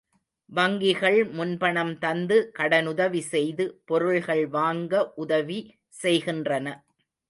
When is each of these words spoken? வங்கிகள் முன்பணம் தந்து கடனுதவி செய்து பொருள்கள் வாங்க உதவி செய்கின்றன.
வங்கிகள் 0.49 1.17
முன்பணம் 1.31 1.91
தந்து 1.97 2.37
கடனுதவி 2.59 3.21
செய்து 3.29 3.65
பொருள்கள் 3.85 4.45
வாங்க 4.49 4.93
உதவி 5.15 5.59
செய்கின்றன. 5.93 6.67